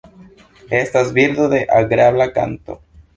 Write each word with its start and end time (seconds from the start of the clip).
Estas 0.77 1.11
birdo 1.17 1.45
de 1.51 1.59
agrabla 1.81 2.27
kanto. 2.39 2.79